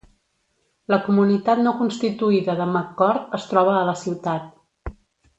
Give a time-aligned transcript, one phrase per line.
[0.93, 4.93] La comunitat no constituïda de McCord es troba a la ciutat.